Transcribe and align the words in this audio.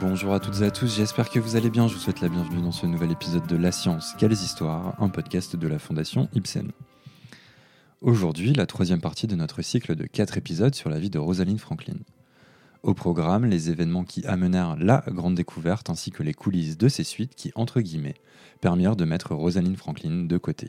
Bonjour 0.00 0.32
à 0.32 0.38
toutes 0.38 0.60
et 0.60 0.64
à 0.64 0.70
tous, 0.70 0.96
j'espère 0.96 1.28
que 1.28 1.40
vous 1.40 1.56
allez 1.56 1.70
bien. 1.70 1.88
Je 1.88 1.94
vous 1.94 1.98
souhaite 1.98 2.20
la 2.20 2.28
bienvenue 2.28 2.62
dans 2.62 2.70
ce 2.70 2.86
nouvel 2.86 3.10
épisode 3.10 3.46
de 3.48 3.56
La 3.56 3.72
Science, 3.72 4.14
Quelles 4.16 4.32
Histoires, 4.32 4.94
un 5.02 5.08
podcast 5.08 5.56
de 5.56 5.66
la 5.66 5.80
Fondation 5.80 6.28
Ibsen. 6.34 6.70
Aujourd'hui, 8.00 8.52
la 8.52 8.66
troisième 8.66 9.00
partie 9.00 9.26
de 9.26 9.34
notre 9.34 9.60
cycle 9.60 9.96
de 9.96 10.06
quatre 10.06 10.36
épisodes 10.38 10.74
sur 10.74 10.88
la 10.88 11.00
vie 11.00 11.10
de 11.10 11.18
Rosalind 11.18 11.58
Franklin. 11.58 11.96
Au 12.84 12.94
programme, 12.94 13.46
les 13.46 13.70
événements 13.70 14.04
qui 14.04 14.24
amenèrent 14.24 14.76
la 14.76 15.02
grande 15.08 15.34
découverte 15.34 15.90
ainsi 15.90 16.12
que 16.12 16.22
les 16.22 16.34
coulisses 16.34 16.78
de 16.78 16.88
ces 16.88 17.04
suites 17.04 17.34
qui, 17.34 17.50
entre 17.56 17.80
guillemets, 17.80 18.20
permirent 18.60 18.96
de 18.96 19.04
mettre 19.04 19.34
Rosalind 19.34 19.76
Franklin 19.76 20.26
de 20.26 20.38
côté. 20.38 20.68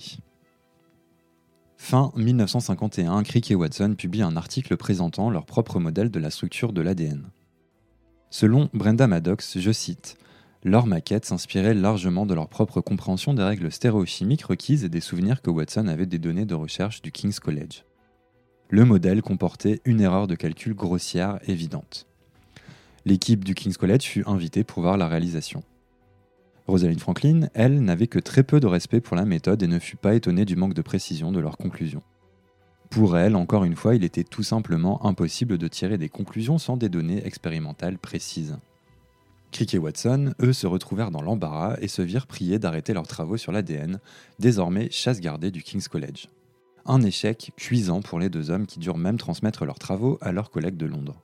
Fin 1.78 2.12
1951, 2.16 3.22
Crick 3.22 3.52
et 3.52 3.56
Watson 3.56 3.94
publient 3.96 4.24
un 4.24 4.38
article 4.38 4.76
présentant 4.76 5.30
leur 5.30 5.46
propre 5.46 5.80
modèle 5.80 6.10
de 6.10 6.20
la 6.20 6.32
structure 6.32 6.74
de 6.74 6.82
l'ADN. 6.82 7.30
Selon 8.32 8.70
Brenda 8.74 9.08
Maddox, 9.08 9.58
je 9.58 9.72
cite, 9.72 10.18
leur 10.64 10.86
maquette 10.86 11.26
s'inspirait 11.26 11.74
largement 11.74 12.26
de 12.26 12.34
leur 12.34 12.48
propre 12.48 12.80
compréhension 12.82 13.34
des 13.34 13.44
règles 13.44 13.72
stéréochimiques 13.72 14.44
requises 14.44 14.84
et 14.84 14.90
des 14.90 15.00
souvenirs 15.00 15.42
que 15.42 15.50
Watson 15.50 15.88
avait 15.88 16.06
des 16.06 16.20
données 16.20 16.46
de 16.46 16.54
recherche 16.54 17.02
du 17.02 17.12
King's 17.12 17.40
College. 17.40 17.86
Le 18.70 18.86
modèle 18.86 19.24
comportait 19.24 19.82
une 19.84 20.02
erreur 20.02 20.28
de 20.28 20.36
calcul 20.36 20.76
grossière 20.76 21.40
évidente. 21.48 22.06
L'équipe 23.06 23.44
du 23.44 23.56
King's 23.56 23.78
College 23.78 24.04
fut 24.04 24.24
invitée 24.28 24.64
pour 24.64 24.84
voir 24.84 24.98
la 24.98 25.08
réalisation. 25.08 25.64
Rosalind 26.68 27.00
Franklin, 27.00 27.48
elle, 27.56 27.82
n'avait 27.82 28.06
que 28.06 28.20
très 28.20 28.44
peu 28.44 28.60
de 28.60 28.68
respect 28.68 29.02
pour 29.02 29.16
la 29.16 29.26
méthode 29.26 29.64
et 29.64 29.68
ne 29.68 29.80
fut 29.80 29.96
pas 29.96 30.14
étonnée 30.14 30.46
du 30.46 30.56
manque 30.56 30.76
de 30.76 30.84
précision 30.84 31.32
de 31.32 31.40
leurs 31.40 31.58
conclusions. 31.58 32.04
Pour 32.90 33.18
elle, 33.18 33.36
encore 33.36 33.66
une 33.66 33.76
fois, 33.76 33.96
il 33.96 34.04
était 34.04 34.24
tout 34.24 34.42
simplement 34.42 35.06
impossible 35.06 35.60
de 35.60 35.68
tirer 35.68 36.00
des 36.00 36.10
conclusions 36.10 36.58
sans 36.58 36.76
des 36.76 36.90
données 36.90 37.26
expérimentales 37.26 38.00
précises. 38.00 38.58
Crick 39.52 39.74
et 39.74 39.78
Watson, 39.78 40.34
eux, 40.42 40.54
se 40.54 40.68
retrouvèrent 40.68 41.12
dans 41.12 41.22
l'embarras 41.22 41.78
et 41.82 41.88
se 41.88 42.02
virent 42.02 42.28
prier 42.28 42.58
d'arrêter 42.58 42.94
leurs 42.94 43.08
travaux 43.08 43.38
sur 43.38 43.52
l'ADN, 43.52 44.00
désormais 44.40 44.90
chasse 44.92 45.22
gardée 45.22 45.52
du 45.52 45.62
King's 45.62 45.88
College. 45.88 46.30
Un 46.86 47.02
échec 47.02 47.52
cuisant 47.58 48.02
pour 48.02 48.20
les 48.20 48.30
deux 48.30 48.50
hommes 48.50 48.66
qui 48.66 48.80
durent 48.80 48.98
même 48.98 49.18
transmettre 49.18 49.66
leurs 49.66 49.80
travaux 49.80 50.18
à 50.22 50.32
leurs 50.32 50.50
collègues 50.50 50.78
de 50.78 50.86
Londres. 50.88 51.22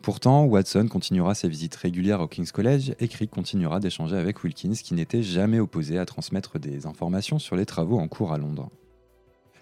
Pourtant, 0.00 0.44
Watson 0.44 0.86
continuera 0.88 1.34
ses 1.34 1.48
visites 1.48 1.76
régulières 1.76 2.20
au 2.20 2.28
King's 2.28 2.52
College 2.52 2.94
et 3.00 3.08
Crick 3.08 3.30
continuera 3.30 3.80
d'échanger 3.80 4.16
avec 4.16 4.42
Wilkins 4.44 4.72
qui 4.72 4.94
n'était 4.94 5.22
jamais 5.22 5.58
opposé 5.58 5.98
à 5.98 6.06
transmettre 6.06 6.58
des 6.58 6.86
informations 6.86 7.38
sur 7.38 7.56
les 7.56 7.66
travaux 7.66 7.98
en 7.98 8.08
cours 8.08 8.32
à 8.32 8.38
Londres. 8.38 8.70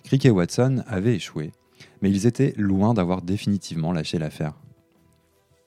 Crick 0.07 0.25
et 0.25 0.31
Watson 0.31 0.85
avaient 0.87 1.17
échoué, 1.17 1.51
mais 2.01 2.11
ils 2.11 2.29
étaient 2.29 2.55
loin 2.57 2.95
d'avoir 2.95 3.23
définitivement 3.23 3.91
lâché 3.91 4.21
l'affaire. 4.21 4.55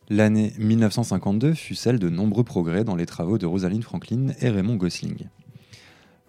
L'année 0.08 0.54
1952 0.58 1.54
fut 1.54 1.76
celle 1.76 2.00
de 2.00 2.08
nombreux 2.08 2.46
progrès 2.46 2.86
dans 2.86 2.96
les 2.96 3.06
travaux 3.06 3.38
de 3.38 3.46
Rosalind 3.46 3.84
Franklin 3.84 4.28
et 4.40 4.50
Raymond 4.50 4.78
Gosling. 4.78 5.28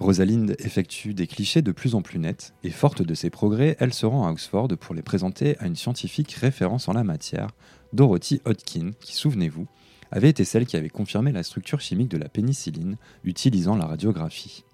Rosalind 0.00 0.56
effectue 0.58 1.14
des 1.14 1.28
clichés 1.28 1.62
de 1.62 1.70
plus 1.70 1.94
en 1.94 2.03
plus 2.03 2.19
nets, 2.19 2.53
et 2.64 2.70
forte 2.70 3.03
de 3.03 3.14
ces 3.14 3.31
progrès, 3.31 3.77
elle 3.78 3.94
se 3.94 4.06
rend 4.06 4.27
à 4.27 4.33
Oxford 4.33 4.66
pour 4.81 4.97
les 4.97 5.03
présenter 5.03 5.56
à 5.61 5.69
une 5.69 5.77
scientifique 5.77 6.33
référence 6.33 6.88
en 6.88 6.94
la 6.94 7.05
matière, 7.05 7.50
Dorothy 7.92 8.41
Hodgkin, 8.44 8.91
qui, 8.98 9.14
souvenez-vous, 9.14 9.69
avait 10.11 10.31
été 10.31 10.44
celle 10.44 10.66
qui 10.66 10.77
avait 10.77 10.88
confirmé 10.88 11.31
la 11.31 11.44
structure 11.44 11.81
chimique 11.81 12.11
de 12.11 12.19
la 12.19 12.28
pénicilline 12.28 12.97
utilisant 13.22 13.77
la 13.77 13.86
radiographie. 13.86 14.64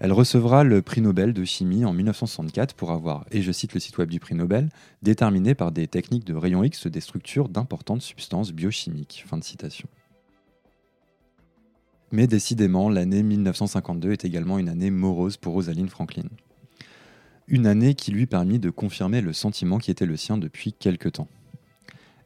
Elle 0.00 0.12
recevra 0.14 0.64
le 0.64 0.80
prix 0.80 1.02
Nobel 1.02 1.34
de 1.34 1.44
chimie 1.44 1.84
en 1.84 1.92
1964 1.92 2.74
pour 2.74 2.90
avoir, 2.90 3.26
et 3.30 3.42
je 3.42 3.52
cite 3.52 3.74
le 3.74 3.80
site 3.80 3.98
web 3.98 4.08
du 4.08 4.18
prix 4.18 4.34
Nobel, 4.34 4.70
déterminé 5.02 5.54
par 5.54 5.72
des 5.72 5.86
techniques 5.88 6.24
de 6.24 6.34
rayon 6.34 6.64
X 6.64 6.86
des 6.86 7.02
structures 7.02 7.50
d'importantes 7.50 8.00
substances 8.00 8.52
biochimiques. 8.52 9.26
Mais 12.12 12.26
décidément, 12.26 12.88
l'année 12.88 13.22
1952 13.22 14.12
est 14.12 14.24
également 14.24 14.58
une 14.58 14.70
année 14.70 14.90
morose 14.90 15.36
pour 15.36 15.52
Rosalind 15.52 15.90
Franklin. 15.90 16.28
Une 17.46 17.66
année 17.66 17.94
qui 17.94 18.10
lui 18.10 18.24
permit 18.24 18.58
de 18.58 18.70
confirmer 18.70 19.20
le 19.20 19.34
sentiment 19.34 19.78
qui 19.78 19.90
était 19.90 20.06
le 20.06 20.16
sien 20.16 20.38
depuis 20.38 20.72
quelque 20.72 21.10
temps. 21.10 21.28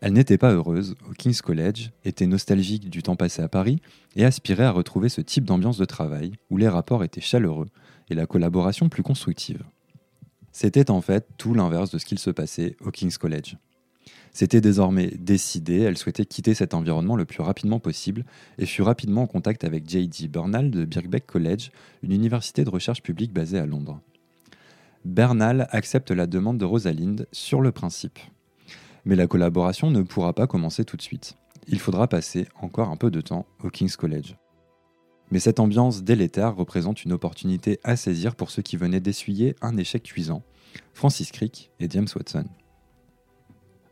Elle 0.05 0.13
n'était 0.13 0.37
pas 0.37 0.53
heureuse 0.53 0.97
au 1.09 1.15
King's 1.15 1.41
College, 1.41 1.91
était 2.05 2.27
nostalgique 2.27 2.91
du 2.91 3.03
temps 3.03 3.17
passé 3.17 3.41
à 3.41 3.49
Paris 3.49 3.81
et 4.17 4.27
aspirait 4.27 4.65
à 4.65 4.71
retrouver 4.71 5.09
ce 5.09 5.23
type 5.23 5.47
d'ambiance 5.47 5.79
de 5.79 5.87
travail 5.87 6.33
où 6.51 6.59
les 6.59 6.69
rapports 6.69 7.05
étaient 7.05 7.23
chaleureux 7.23 7.69
et 8.11 8.15
la 8.15 8.27
collaboration 8.27 8.91
plus 8.91 9.03
constructive. 9.03 9.65
C'était 10.53 10.91
en 10.91 11.01
fait 11.01 11.27
tout 11.39 11.55
l'inverse 11.55 11.91
de 11.91 11.97
ce 11.97 12.05
qu'il 12.05 12.19
se 12.19 12.29
passait 12.29 12.77
au 12.85 12.91
King's 12.91 13.17
College. 13.17 13.57
C'était 14.35 14.61
désormais 14.61 15.07
décidé, 15.19 15.79
elle 15.79 15.97
souhaitait 15.97 16.27
quitter 16.27 16.53
cet 16.53 16.75
environnement 16.75 17.17
le 17.17 17.25
plus 17.25 17.41
rapidement 17.41 17.81
possible 17.81 18.27
et 18.59 18.67
fut 18.67 18.83
rapidement 18.83 19.23
en 19.23 19.27
contact 19.27 19.65
avec 19.65 19.89
J.D. 19.89 20.29
Bernal 20.29 20.71
de 20.71 20.85
Birkbeck 20.85 21.27
College, 21.27 21.71
une 22.03 22.13
université 22.13 22.63
de 22.63 22.69
recherche 22.69 23.03
publique 23.03 23.33
basée 23.33 23.59
à 23.59 23.65
Londres. 23.65 24.03
Bernal 25.07 25.67
accepte 25.71 26.11
la 26.11 26.27
demande 26.27 26.59
de 26.59 26.67
Rosalind 26.67 27.27
sur 27.33 27.63
le 27.63 27.73
principe. 27.73 28.19
Mais 29.05 29.17
la 29.17 29.27
collaboration 29.27 29.91
ne 29.91 30.03
pourra 30.03 30.33
pas 30.33 30.47
commencer 30.47 30.85
tout 30.85 30.97
de 30.97 31.03
suite. 31.03 31.37
Il 31.67 31.79
faudra 31.79 32.09
passer 32.09 32.47
encore 32.61 32.89
un 32.89 32.97
peu 32.97 33.11
de 33.11 33.21
temps 33.21 33.47
au 33.63 33.71
King's 33.71 33.97
College. 33.97 34.37
Mais 35.31 35.41
cette 35.41 35.61
ambiance 35.61 36.03
délétère 36.03 36.55
représente 36.55 37.05
une 37.05 37.13
opportunité 37.13 37.81
à 37.83 37.97
saisir 37.97 38.37
pour 38.37 38.51
ceux 38.51 38.63
qui 38.63 38.77
venaient 38.77 39.01
d'essuyer 39.01 39.57
un 39.63 39.77
échec 39.77 40.03
cuisant, 40.03 40.43
Francis 40.93 41.33
Crick 41.33 41.71
et 41.81 41.89
James 41.91 42.09
Watson. 42.15 42.45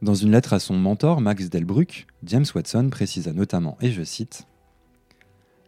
Dans 0.03 0.15
une 0.15 0.33
lettre 0.33 0.53
à 0.53 0.59
son 0.59 0.75
mentor, 0.75 1.21
Max 1.21 1.49
Delbruck, 1.49 2.07
James 2.25 2.45
Watson 2.55 2.89
précisa 2.91 3.33
notamment, 3.33 3.79
et 3.81 3.93
je 3.93 4.03
cite, 4.03 4.47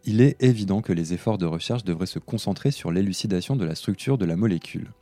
Il 0.04 0.20
est 0.20 0.42
évident 0.42 0.82
que 0.82 0.92
les 0.92 1.14
efforts 1.14 1.38
de 1.38 1.46
recherche 1.46 1.84
devraient 1.84 2.06
se 2.06 2.18
concentrer 2.18 2.70
sur 2.70 2.90
l'élucidation 2.90 3.56
de 3.56 3.64
la 3.64 3.74
structure 3.74 4.18
de 4.18 4.24
la 4.24 4.36
molécule. 4.36 4.92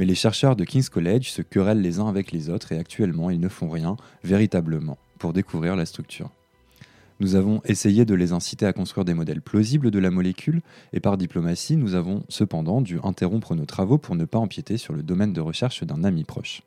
Mais 0.00 0.06
les 0.06 0.14
chercheurs 0.14 0.56
de 0.56 0.64
King's 0.64 0.88
College 0.88 1.30
se 1.30 1.42
querellent 1.42 1.82
les 1.82 1.98
uns 1.98 2.08
avec 2.08 2.32
les 2.32 2.48
autres 2.48 2.72
et 2.72 2.78
actuellement 2.78 3.28
ils 3.28 3.38
ne 3.38 3.50
font 3.50 3.68
rien, 3.68 3.98
véritablement, 4.24 4.96
pour 5.18 5.34
découvrir 5.34 5.76
la 5.76 5.84
structure. 5.84 6.30
Nous 7.20 7.34
avons 7.34 7.60
essayé 7.66 8.06
de 8.06 8.14
les 8.14 8.32
inciter 8.32 8.64
à 8.64 8.72
construire 8.72 9.04
des 9.04 9.12
modèles 9.12 9.42
plausibles 9.42 9.90
de 9.90 9.98
la 9.98 10.10
molécule, 10.10 10.62
et 10.94 11.00
par 11.00 11.18
diplomatie, 11.18 11.76
nous 11.76 11.94
avons 11.94 12.24
cependant 12.30 12.80
dû 12.80 12.98
interrompre 13.04 13.54
nos 13.54 13.66
travaux 13.66 13.98
pour 13.98 14.16
ne 14.16 14.24
pas 14.24 14.38
empiéter 14.38 14.78
sur 14.78 14.94
le 14.94 15.02
domaine 15.02 15.34
de 15.34 15.40
recherche 15.42 15.84
d'un 15.84 16.02
ami 16.02 16.24
proche. 16.24 16.62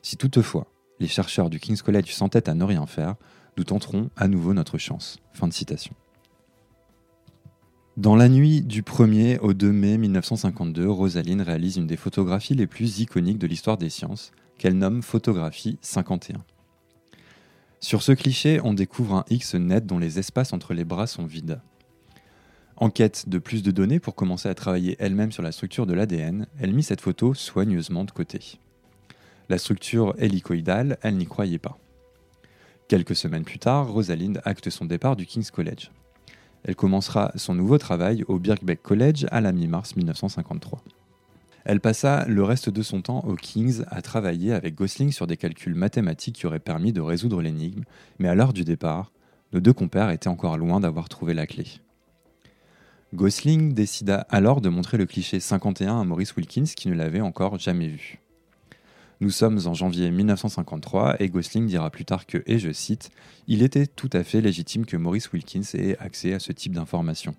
Si 0.00 0.16
toutefois 0.16 0.68
les 1.00 1.06
chercheurs 1.06 1.50
du 1.50 1.60
King's 1.60 1.82
College 1.82 2.14
s'entêtent 2.14 2.48
à 2.48 2.54
ne 2.54 2.64
rien 2.64 2.86
faire, 2.86 3.16
nous 3.58 3.64
tenterons 3.64 4.08
à 4.16 4.26
nouveau 4.26 4.54
notre 4.54 4.78
chance. 4.78 5.18
Fin 5.34 5.48
de 5.48 5.52
citation. 5.52 5.94
Dans 7.98 8.14
la 8.14 8.28
nuit 8.28 8.62
du 8.62 8.82
1er 8.82 9.40
au 9.40 9.54
2 9.54 9.72
mai 9.72 9.98
1952, 9.98 10.88
Rosaline 10.88 11.42
réalise 11.42 11.78
une 11.78 11.88
des 11.88 11.96
photographies 11.96 12.54
les 12.54 12.68
plus 12.68 13.00
iconiques 13.00 13.40
de 13.40 13.48
l'histoire 13.48 13.76
des 13.76 13.90
sciences, 13.90 14.30
qu'elle 14.56 14.78
nomme 14.78 15.02
photographie 15.02 15.78
51. 15.82 16.38
Sur 17.80 18.02
ce 18.02 18.12
cliché, 18.12 18.60
on 18.62 18.72
découvre 18.72 19.16
un 19.16 19.24
X 19.30 19.56
net 19.56 19.84
dont 19.84 19.98
les 19.98 20.20
espaces 20.20 20.52
entre 20.52 20.74
les 20.74 20.84
bras 20.84 21.08
sont 21.08 21.26
vides. 21.26 21.60
En 22.76 22.88
quête 22.88 23.28
de 23.28 23.40
plus 23.40 23.64
de 23.64 23.72
données 23.72 23.98
pour 23.98 24.14
commencer 24.14 24.48
à 24.48 24.54
travailler 24.54 24.94
elle-même 25.00 25.32
sur 25.32 25.42
la 25.42 25.50
structure 25.50 25.84
de 25.84 25.94
l'ADN, 25.94 26.46
elle 26.60 26.74
mit 26.74 26.84
cette 26.84 27.00
photo 27.00 27.34
soigneusement 27.34 28.04
de 28.04 28.12
côté. 28.12 28.60
La 29.48 29.58
structure 29.58 30.14
hélicoïdale, 30.18 30.98
elle 31.02 31.16
n'y 31.16 31.26
croyait 31.26 31.58
pas. 31.58 31.76
Quelques 32.86 33.16
semaines 33.16 33.42
plus 33.42 33.58
tard, 33.58 33.90
Rosalind 33.90 34.40
acte 34.44 34.70
son 34.70 34.84
départ 34.84 35.16
du 35.16 35.26
King's 35.26 35.50
College. 35.50 35.90
Elle 36.64 36.76
commencera 36.76 37.32
son 37.36 37.54
nouveau 37.54 37.78
travail 37.78 38.24
au 38.28 38.38
Birkbeck 38.38 38.82
College 38.82 39.26
à 39.30 39.40
la 39.40 39.52
mi-mars 39.52 39.96
1953. 39.96 40.82
Elle 41.64 41.80
passa 41.80 42.24
le 42.26 42.42
reste 42.44 42.70
de 42.70 42.82
son 42.82 43.02
temps 43.02 43.20
au 43.26 43.34
King's 43.34 43.84
à 43.88 44.00
travailler 44.00 44.52
avec 44.52 44.74
Gosling 44.74 45.12
sur 45.12 45.26
des 45.26 45.36
calculs 45.36 45.74
mathématiques 45.74 46.36
qui 46.36 46.46
auraient 46.46 46.58
permis 46.58 46.92
de 46.92 47.00
résoudre 47.00 47.42
l'énigme, 47.42 47.84
mais 48.18 48.28
à 48.28 48.34
l'heure 48.34 48.52
du 48.52 48.64
départ, 48.64 49.12
nos 49.52 49.60
deux 49.60 49.72
compères 49.72 50.10
étaient 50.10 50.28
encore 50.28 50.56
loin 50.56 50.80
d'avoir 50.80 51.08
trouvé 51.08 51.34
la 51.34 51.46
clé. 51.46 51.66
Gosling 53.14 53.72
décida 53.72 54.26
alors 54.30 54.60
de 54.60 54.68
montrer 54.68 54.98
le 54.98 55.06
cliché 55.06 55.40
51 55.40 56.00
à 56.00 56.04
Maurice 56.04 56.36
Wilkins 56.36 56.64
qui 56.76 56.88
ne 56.88 56.94
l'avait 56.94 57.20
encore 57.20 57.58
jamais 57.58 57.88
vu. 57.88 58.18
Nous 59.20 59.30
sommes 59.30 59.58
en 59.66 59.74
janvier 59.74 60.12
1953 60.12 61.20
et 61.20 61.28
Gosling 61.28 61.66
dira 61.66 61.90
plus 61.90 62.04
tard 62.04 62.24
que, 62.24 62.44
et 62.46 62.60
je 62.60 62.70
cite, 62.70 63.10
Il 63.48 63.62
était 63.62 63.88
tout 63.88 64.10
à 64.12 64.22
fait 64.22 64.40
légitime 64.40 64.86
que 64.86 64.96
Maurice 64.96 65.32
Wilkins 65.32 65.62
ait 65.74 65.98
accès 65.98 66.34
à 66.34 66.38
ce 66.38 66.52
type 66.52 66.72
d'informations. 66.72 67.34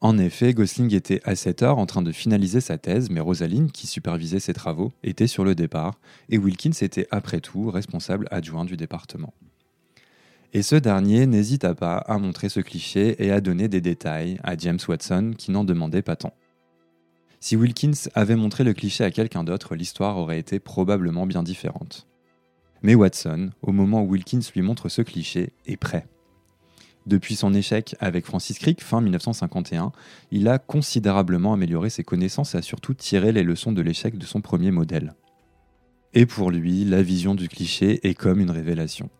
En 0.00 0.16
effet, 0.16 0.54
Gosling 0.54 0.94
était 0.94 1.20
à 1.24 1.34
cette 1.34 1.64
heure 1.64 1.78
en 1.78 1.86
train 1.86 2.02
de 2.02 2.12
finaliser 2.12 2.60
sa 2.60 2.78
thèse, 2.78 3.10
mais 3.10 3.18
Rosaline, 3.18 3.72
qui 3.72 3.88
supervisait 3.88 4.38
ses 4.38 4.52
travaux, 4.52 4.92
était 5.02 5.26
sur 5.26 5.44
le 5.44 5.56
départ, 5.56 5.98
et 6.28 6.38
Wilkins 6.38 6.70
était 6.80 7.08
après 7.10 7.40
tout 7.40 7.68
responsable 7.68 8.28
adjoint 8.30 8.64
du 8.64 8.76
département. 8.76 9.34
Et 10.52 10.62
ce 10.62 10.76
dernier 10.76 11.26
n'hésita 11.26 11.74
pas 11.74 11.96
à 11.96 12.18
montrer 12.18 12.48
ce 12.48 12.60
cliché 12.60 13.16
et 13.22 13.32
à 13.32 13.40
donner 13.40 13.66
des 13.66 13.80
détails 13.80 14.38
à 14.44 14.56
James 14.56 14.78
Watson 14.86 15.32
qui 15.36 15.50
n'en 15.50 15.64
demandait 15.64 16.02
pas 16.02 16.14
tant. 16.14 16.32
Si 17.40 17.54
Wilkins 17.54 18.08
avait 18.14 18.36
montré 18.36 18.64
le 18.64 18.74
cliché 18.74 19.04
à 19.04 19.10
quelqu'un 19.10 19.44
d'autre, 19.44 19.76
l'histoire 19.76 20.16
aurait 20.16 20.40
été 20.40 20.58
probablement 20.58 21.26
bien 21.26 21.42
différente. 21.42 22.06
Mais 22.82 22.94
Watson, 22.94 23.50
au 23.62 23.72
moment 23.72 24.02
où 24.02 24.10
Wilkins 24.10 24.40
lui 24.54 24.62
montre 24.62 24.88
ce 24.88 25.02
cliché, 25.02 25.52
est 25.66 25.76
prêt. 25.76 26.06
Depuis 27.06 27.36
son 27.36 27.54
échec 27.54 27.96
avec 28.00 28.26
Francis 28.26 28.58
Crick 28.58 28.82
fin 28.82 29.00
1951, 29.00 29.92
il 30.30 30.48
a 30.48 30.58
considérablement 30.58 31.54
amélioré 31.54 31.90
ses 31.90 32.04
connaissances 32.04 32.54
et 32.54 32.58
a 32.58 32.62
surtout 32.62 32.92
tiré 32.92 33.32
les 33.32 33.44
leçons 33.44 33.72
de 33.72 33.82
l'échec 33.82 34.18
de 34.18 34.26
son 34.26 34.40
premier 34.40 34.70
modèle. 34.70 35.14
Et 36.14 36.26
pour 36.26 36.50
lui, 36.50 36.84
la 36.84 37.02
vision 37.02 37.34
du 37.34 37.48
cliché 37.48 38.06
est 38.06 38.14
comme 38.14 38.40
une 38.40 38.50
révélation. 38.50 39.10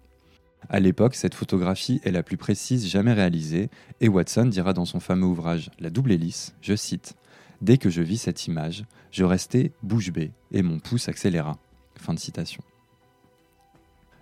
À 0.69 0.81
l'époque, 0.81 1.15
cette 1.15 1.35
photographie 1.35 2.01
est 2.05 2.11
la 2.11 2.23
plus 2.23 2.37
précise 2.37 2.89
jamais 2.89 3.13
réalisée, 3.13 3.71
et 4.01 4.09
Watson 4.09 4.47
dira 4.47 4.73
dans 4.73 4.85
son 4.85 5.01
fameux 5.01 5.27
ouvrage 5.27 5.71
La 5.79 5.89
double 5.89 6.13
hélice, 6.13 6.55
je 6.61 6.75
cite 6.75 7.15
Dès 7.61 7.79
que 7.79 7.91
je 7.91 8.03
vis 8.03 8.19
cette 8.19 8.47
image, 8.47 8.85
je 9.11 9.25
restais 9.25 9.73
bouche 9.83 10.13
bée 10.13 10.31
et 10.53 10.63
mon 10.63 10.79
pouce 10.79 11.09
accéléra. 11.09 11.59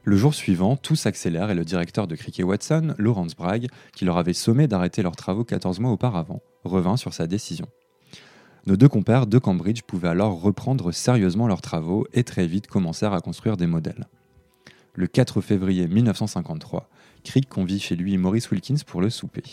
Le 0.04 0.16
jour 0.16 0.34
suivant, 0.34 0.76
tout 0.76 0.96
s'accélère 0.96 1.50
et 1.50 1.54
le 1.54 1.64
directeur 1.64 2.06
de 2.06 2.14
Cricket 2.14 2.44
Watson, 2.44 2.94
Lawrence 2.96 3.36
Bragg, 3.36 3.68
qui 3.94 4.04
leur 4.04 4.16
avait 4.16 4.32
sommé 4.32 4.68
d'arrêter 4.68 5.02
leurs 5.02 5.16
travaux 5.16 5.44
14 5.44 5.80
mois 5.80 5.90
auparavant, 5.90 6.40
revint 6.64 6.96
sur 6.96 7.12
sa 7.12 7.26
décision. 7.26 7.66
Nos 8.66 8.76
deux 8.76 8.88
compères 8.88 9.26
de 9.26 9.38
Cambridge 9.38 9.82
pouvaient 9.82 10.08
alors 10.08 10.40
reprendre 10.40 10.90
sérieusement 10.90 11.46
leurs 11.46 11.60
travaux 11.60 12.06
et 12.12 12.24
très 12.24 12.46
vite 12.46 12.66
commencèrent 12.66 13.12
à 13.12 13.20
construire 13.20 13.56
des 13.56 13.66
modèles. 13.66 14.06
Le 14.94 15.06
4 15.06 15.40
février 15.40 15.86
1953, 15.86 16.88
Crick 17.22 17.48
convie 17.48 17.80
chez 17.80 17.96
lui 17.96 18.16
Maurice 18.16 18.50
Wilkins 18.50 18.82
pour 18.86 19.00
le 19.00 19.10
souper. 19.10 19.44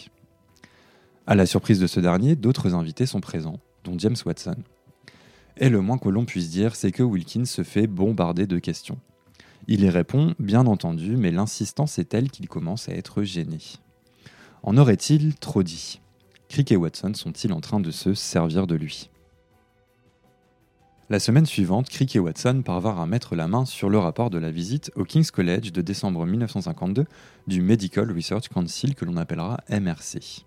À 1.27 1.35
la 1.35 1.45
surprise 1.45 1.79
de 1.79 1.87
ce 1.87 1.99
dernier, 1.99 2.35
d'autres 2.35 2.73
invités 2.73 3.05
sont 3.05 3.21
présents, 3.21 3.59
dont 3.83 3.97
James 3.97 4.15
Watson. 4.25 4.55
Et 5.57 5.69
le 5.69 5.81
moins 5.81 5.97
que 5.97 6.09
l'on 6.09 6.25
puisse 6.25 6.49
dire, 6.49 6.75
c'est 6.75 6.91
que 6.91 7.03
Wilkins 7.03 7.45
se 7.45 7.63
fait 7.63 7.87
bombarder 7.87 8.47
de 8.47 8.59
questions. 8.59 8.99
Il 9.67 9.83
y 9.83 9.89
répond, 9.89 10.35
bien 10.39 10.65
entendu, 10.65 11.15
mais 11.15 11.31
l'insistance 11.31 11.99
est 11.99 12.05
telle 12.05 12.29
qu'il 12.29 12.49
commence 12.49 12.89
à 12.89 12.93
être 12.93 13.23
gêné. 13.23 13.59
En 14.63 14.77
aurait-il 14.77 15.35
trop 15.35 15.63
dit? 15.63 16.01
Crick 16.49 16.71
et 16.71 16.75
Watson 16.75 17.13
sont-ils 17.13 17.53
en 17.53 17.61
train 17.61 17.79
de 17.79 17.91
se 17.91 18.13
servir 18.13 18.67
de 18.67 18.75
lui? 18.75 19.09
La 21.09 21.19
semaine 21.19 21.45
suivante, 21.45 21.89
Crick 21.89 22.15
et 22.15 22.19
Watson 22.19 22.61
parvinrent 22.65 22.99
à 22.99 23.05
mettre 23.05 23.35
la 23.35 23.47
main 23.47 23.65
sur 23.65 23.89
le 23.89 23.99
rapport 23.99 24.29
de 24.29 24.37
la 24.37 24.51
visite 24.51 24.89
au 24.95 25.03
King's 25.03 25.31
College 25.31 25.71
de 25.71 25.81
décembre 25.81 26.25
1952 26.25 27.05
du 27.47 27.61
Medical 27.61 28.11
Research 28.11 28.49
Council 28.49 28.95
que 28.95 29.05
l'on 29.05 29.17
appellera 29.17 29.59
MRC. 29.69 30.45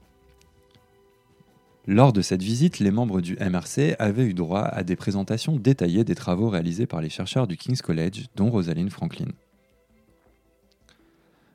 Lors 1.88 2.12
de 2.12 2.21
cette 2.21 2.43
visite, 2.43 2.81
les 2.81 2.91
membres 2.91 3.21
du 3.21 3.37
MRC 3.37 3.94
avaient 4.00 4.25
eu 4.25 4.35
droit 4.35 4.62
à 4.62 4.83
des 4.83 4.97
présentations 4.97 5.55
détaillées 5.56 6.03
des 6.03 6.17
travaux 6.17 6.49
réalisés 6.49 6.87
par 6.87 7.00
les 7.00 7.09
chercheurs 7.09 7.47
du 7.47 7.56
King's 7.56 7.81
College, 7.81 8.27
dont 8.35 8.50
Rosalind 8.50 8.91
Franklin. 8.91 9.29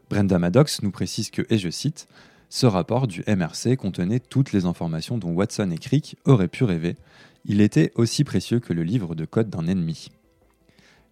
Brenda 0.09 0.39
Maddox 0.39 0.83
nous 0.83 0.91
précise 0.91 1.31
que, 1.31 1.41
et 1.49 1.57
je 1.57 1.69
cite, 1.69 2.07
ce 2.49 2.65
rapport 2.65 3.07
du 3.07 3.23
MRC 3.27 3.75
contenait 3.77 4.21
toutes 4.21 4.53
les 4.53 4.65
informations 4.65 5.17
dont 5.17 5.31
Watson 5.31 5.69
et 5.71 5.77
Crick 5.77 6.15
auraient 6.23 6.47
pu 6.47 6.63
rêver. 6.63 6.95
Il 7.43 7.59
était 7.59 7.91
aussi 7.95 8.23
précieux 8.23 8.59
que 8.59 8.71
le 8.71 8.83
livre 8.83 9.15
de 9.15 9.25
code 9.25 9.49
d'un 9.49 9.67
ennemi. 9.67 10.11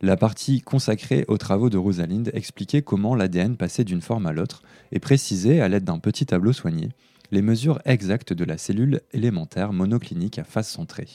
La 0.02 0.16
partie 0.16 0.62
consacrée 0.62 1.26
aux 1.28 1.38
travaux 1.38 1.70
de 1.70 1.78
Rosalind 1.78 2.32
expliquait 2.34 2.84
comment 2.84 3.16
l'ADN 3.16 3.58
passait 3.58 3.84
d'une 3.84 4.02
forme 4.02 4.28
à 4.28 4.32
l'autre 4.32 4.64
et 4.94 5.00
précisait, 5.00 5.60
à 5.60 5.68
l'aide 5.68 5.84
d'un 5.84 6.00
petit 6.00 6.26
tableau 6.26 6.54
soigné, 6.54 6.90
les 7.32 7.42
mesures 7.42 7.80
exactes 7.86 8.34
de 8.34 8.44
la 8.44 8.58
cellule 8.58 9.02
élémentaire 9.12 9.74
monoclinique 9.74 10.40
à 10.40 10.44
face 10.44 10.70
centrée. 10.70 11.08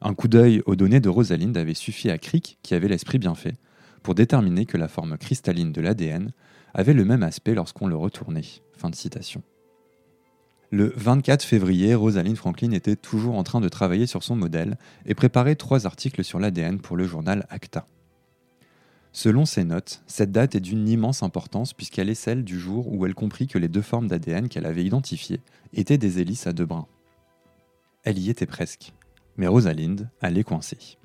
Un 0.00 0.14
coup 0.14 0.28
d'œil 0.28 0.62
aux 0.66 0.76
données 0.76 1.00
de 1.00 1.08
Rosalind 1.08 1.56
avait 1.56 1.74
suffi 1.74 2.10
à 2.10 2.18
Crick, 2.18 2.58
qui 2.62 2.74
avait 2.74 2.88
l'esprit 2.88 3.18
bien 3.18 3.34
fait, 3.34 3.54
pour 4.02 4.14
déterminer 4.14 4.66
que 4.66 4.76
la 4.76 4.88
forme 4.88 5.16
cristalline 5.16 5.72
de 5.72 5.80
l'ADN 5.80 6.32
avait 6.74 6.92
le 6.92 7.04
même 7.04 7.22
aspect 7.22 7.54
lorsqu'on 7.54 7.86
le 7.86 7.96
retournait. 7.96 8.62
Le 10.70 10.92
24 10.96 11.44
février, 11.44 11.94
Rosalind 11.94 12.36
Franklin 12.36 12.72
était 12.72 12.96
toujours 12.96 13.36
en 13.36 13.44
train 13.44 13.60
de 13.60 13.68
travailler 13.68 14.06
sur 14.06 14.22
son 14.22 14.36
modèle 14.36 14.76
et 15.06 15.14
préparait 15.14 15.54
trois 15.54 15.86
articles 15.86 16.24
sur 16.24 16.40
l'ADN 16.40 16.80
pour 16.80 16.96
le 16.96 17.06
journal 17.06 17.46
ACTA. 17.50 17.86
Selon 19.16 19.46
ses 19.46 19.64
notes, 19.64 20.02
cette 20.06 20.30
date 20.30 20.56
est 20.56 20.60
d'une 20.60 20.86
immense 20.86 21.22
importance 21.22 21.72
puisqu'elle 21.72 22.10
est 22.10 22.14
celle 22.14 22.44
du 22.44 22.60
jour 22.60 22.92
où 22.92 23.06
elle 23.06 23.14
comprit 23.14 23.46
que 23.46 23.56
les 23.56 23.66
deux 23.66 23.80
formes 23.80 24.08
d'ADN 24.08 24.50
qu'elle 24.50 24.66
avait 24.66 24.84
identifiées 24.84 25.40
étaient 25.72 25.96
des 25.96 26.20
hélices 26.20 26.46
à 26.46 26.52
deux 26.52 26.66
brins. 26.66 26.86
Elle 28.02 28.18
y 28.18 28.28
était 28.28 28.44
presque, 28.44 28.92
mais 29.38 29.46
Rosalind 29.46 30.10
allait 30.20 30.44
coincer. 30.44 30.98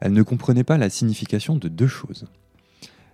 Elle 0.00 0.14
ne 0.14 0.22
comprenait 0.22 0.64
pas 0.64 0.78
la 0.78 0.88
signification 0.88 1.56
de 1.56 1.68
deux 1.68 1.86
choses. 1.86 2.24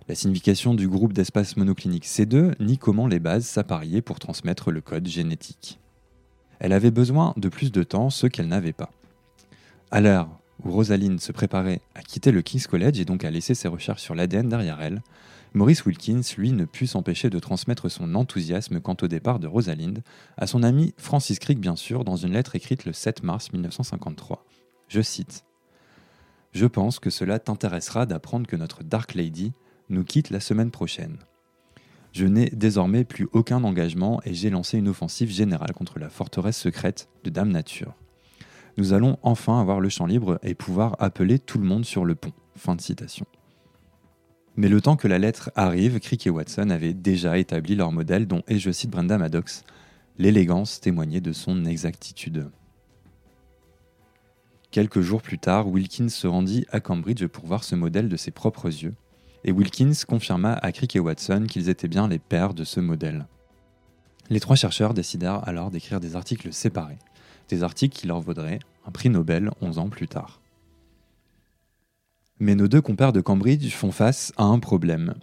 La 0.07 0.15
signification 0.15 0.75
du 0.75 0.87
groupe 0.87 1.11
d'espace 1.11 1.57
monoclinique 1.57 2.07
C2, 2.07 2.53
ni 2.61 2.77
comment 2.77 3.07
les 3.07 3.19
bases 3.19 3.45
s'appariaient 3.45 4.01
pour 4.01 4.19
transmettre 4.19 4.71
le 4.71 4.79
code 4.79 5.09
génétique. 5.09 5.77
Elle 6.59 6.71
avait 6.71 6.89
besoin 6.89 7.33
de 7.35 7.49
plus 7.49 7.73
de 7.73 7.83
temps, 7.83 8.09
ce 8.09 8.27
qu'elle 8.27 8.47
n'avait 8.47 8.71
pas. 8.71 8.91
L'heure 9.91 10.40
où 10.63 10.71
Rosalind 10.71 11.19
se 11.19 11.31
préparait 11.31 11.81
à 11.95 12.01
quitter 12.01 12.31
le 12.31 12.41
King's 12.41 12.67
College 12.67 12.99
et 12.99 13.05
donc 13.05 13.23
à 13.23 13.31
laisser 13.31 13.55
ses 13.55 13.67
recherches 13.67 14.01
sur 14.01 14.15
l'ADN 14.15 14.49
derrière 14.49 14.81
elle, 14.81 15.01
Maurice 15.53 15.85
Wilkins, 15.85 16.21
lui, 16.37 16.53
ne 16.53 16.63
put 16.63 16.87
s'empêcher 16.87 17.29
de 17.29 17.37
transmettre 17.37 17.91
son 17.91 18.15
enthousiasme 18.15 18.79
quant 18.79 18.95
au 19.01 19.07
départ 19.07 19.39
de 19.39 19.47
Rosalind 19.47 20.01
à 20.37 20.47
son 20.47 20.63
ami 20.63 20.93
Francis 20.97 21.39
Crick, 21.39 21.59
bien 21.59 21.75
sûr, 21.75 22.05
dans 22.05 22.15
une 22.15 22.31
lettre 22.31 22.55
écrite 22.55 22.85
le 22.85 22.93
7 22.93 23.23
mars 23.23 23.51
1953. 23.51 24.45
Je 24.87 25.01
cite 25.01 25.43
Je 26.53 26.65
pense 26.65 26.99
que 26.99 27.09
cela 27.09 27.37
t'intéressera 27.37 28.05
d'apprendre 28.05 28.47
que 28.47 28.55
notre 28.55 28.83
Dark 28.83 29.13
Lady 29.13 29.51
nous 29.89 30.05
quitte 30.05 30.29
la 30.29 30.39
semaine 30.39 30.71
prochaine. 30.71 31.17
Je 32.13 32.25
n'ai 32.25 32.49
désormais 32.49 33.03
plus 33.03 33.27
aucun 33.33 33.63
engagement 33.65 34.21
et 34.23 34.33
j'ai 34.33 34.49
lancé 34.49 34.77
une 34.77 34.87
offensive 34.87 35.31
générale 35.31 35.73
contre 35.73 35.99
la 35.99 36.09
forteresse 36.09 36.57
secrète 36.57 37.09
de 37.25 37.29
Dame 37.29 37.51
Nature 37.51 37.93
nous 38.77 38.93
allons 38.93 39.17
enfin 39.23 39.59
avoir 39.59 39.79
le 39.79 39.89
champ 39.89 40.05
libre 40.05 40.39
et 40.43 40.55
pouvoir 40.55 40.95
appeler 40.99 41.39
tout 41.39 41.57
le 41.57 41.65
monde 41.65 41.85
sur 41.85 42.05
le 42.05 42.15
pont. 42.15 42.33
Fin 42.55 42.75
de 42.75 42.81
citation. 42.81 43.25
Mais 44.55 44.67
le 44.67 44.81
temps 44.81 44.97
que 44.97 45.07
la 45.07 45.19
lettre 45.19 45.51
arrive, 45.55 45.99
Crick 45.99 46.27
et 46.27 46.29
Watson 46.29 46.69
avaient 46.69 46.93
déjà 46.93 47.37
établi 47.37 47.75
leur 47.75 47.91
modèle 47.91 48.27
dont, 48.27 48.43
et 48.47 48.59
je 48.59 48.71
cite 48.71 48.89
Brenda 48.89 49.17
Maddox, 49.17 49.63
l'élégance 50.17 50.81
témoignait 50.81 51.21
de 51.21 51.31
son 51.31 51.65
exactitude. 51.65 52.49
Quelques 54.71 55.01
jours 55.01 55.21
plus 55.21 55.39
tard, 55.39 55.67
Wilkins 55.67 56.09
se 56.09 56.27
rendit 56.27 56.65
à 56.71 56.79
Cambridge 56.79 57.25
pour 57.27 57.45
voir 57.45 57.63
ce 57.63 57.75
modèle 57.75 58.09
de 58.09 58.17
ses 58.17 58.31
propres 58.31 58.67
yeux, 58.67 58.93
et 59.43 59.51
Wilkins 59.51 59.93
confirma 60.07 60.53
à 60.53 60.71
Crick 60.71 60.95
et 60.95 60.99
Watson 60.99 61.45
qu'ils 61.49 61.69
étaient 61.69 61.87
bien 61.87 62.07
les 62.07 62.19
pères 62.19 62.53
de 62.53 62.63
ce 62.63 62.79
modèle. 62.79 63.27
Les 64.29 64.39
trois 64.39 64.55
chercheurs 64.55 64.93
décidèrent 64.93 65.47
alors 65.47 65.71
d'écrire 65.71 65.99
des 65.99 66.15
articles 66.15 66.53
séparés, 66.53 66.99
articles 67.59 67.97
qui 67.97 68.07
leur 68.07 68.21
vaudraient 68.21 68.59
un 68.87 68.91
prix 68.91 69.09
Nobel 69.09 69.51
11 69.61 69.77
ans 69.77 69.89
plus 69.89 70.07
tard. 70.07 70.41
Mais 72.39 72.55
nos 72.55 72.67
deux 72.67 72.81
compères 72.81 73.13
de 73.13 73.21
Cambridge 73.21 73.71
font 73.71 73.91
face 73.91 74.33
à 74.37 74.45
un 74.45 74.57
problème. 74.57 75.13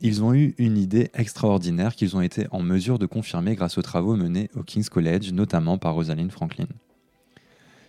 Ils 0.00 0.22
ont 0.22 0.32
eu 0.32 0.54
une 0.58 0.78
idée 0.78 1.10
extraordinaire 1.14 1.96
qu'ils 1.96 2.16
ont 2.16 2.20
été 2.20 2.46
en 2.52 2.62
mesure 2.62 3.00
de 3.00 3.06
confirmer 3.06 3.56
grâce 3.56 3.78
aux 3.78 3.82
travaux 3.82 4.14
menés 4.14 4.48
au 4.54 4.62
King's 4.62 4.88
College, 4.88 5.32
notamment 5.32 5.76
par 5.76 5.94
Rosalind 5.94 6.30
Franklin. 6.30 6.68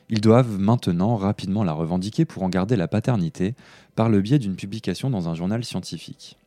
Ils 0.10 0.22
doivent 0.22 0.58
maintenant 0.58 1.15
rapidement 1.18 1.63
la 1.63 1.74
revendiquer 1.74 2.25
pour 2.25 2.41
en 2.41 2.50
garder 2.50 2.75
la 2.75 2.88
paternité 2.88 3.53
par 3.96 4.10
le 4.10 4.22
biais 4.22 4.39
d'une 4.39 4.56
publication 4.56 5.12
dans 5.12 5.29
un 5.29 5.36
journal 5.36 5.63
scientifique. 5.63 6.38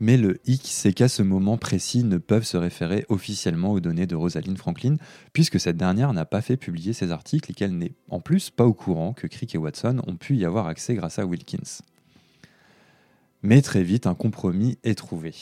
Mais 0.00 0.16
le 0.16 0.40
hic, 0.46 0.62
c'est 0.64 0.92
qu'à 0.92 1.08
ce 1.08 1.22
moment 1.22 1.56
précis 1.56 2.04
ne 2.04 2.18
peuvent 2.18 2.44
se 2.44 2.56
référer 2.56 3.04
officiellement 3.08 3.72
aux 3.72 3.80
données 3.80 4.06
de 4.06 4.14
Rosalind 4.14 4.56
Franklin, 4.56 4.96
puisque 5.32 5.58
cette 5.58 5.76
dernière 5.76 6.12
n'a 6.12 6.24
pas 6.24 6.40
fait 6.40 6.56
publier 6.56 6.92
ses 6.92 7.10
articles 7.10 7.50
et 7.50 7.54
qu'elle 7.54 7.76
n'est 7.76 7.94
en 8.08 8.20
plus 8.20 8.50
pas 8.50 8.64
au 8.64 8.74
courant 8.74 9.12
que 9.12 9.26
Crick 9.26 9.54
et 9.54 9.58
Watson 9.58 10.00
ont 10.06 10.16
pu 10.16 10.36
y 10.36 10.44
avoir 10.44 10.68
accès 10.68 10.94
grâce 10.94 11.18
à 11.18 11.26
Wilkins. 11.26 11.82
Mais 13.42 13.60
très 13.60 13.82
vite, 13.82 14.06
un 14.06 14.14
compromis 14.14 14.78
est 14.84 14.96
trouvé. 14.96 15.34